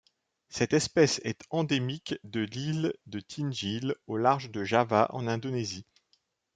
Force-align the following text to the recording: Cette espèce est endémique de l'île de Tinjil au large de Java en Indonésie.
Cette 0.49 0.73
espèce 0.73 1.21
est 1.25 1.41
endémique 1.51 2.15
de 2.23 2.39
l'île 2.39 2.95
de 3.05 3.19
Tinjil 3.19 3.93
au 4.07 4.17
large 4.17 4.49
de 4.49 4.63
Java 4.63 5.05
en 5.11 5.27
Indonésie. 5.27 5.85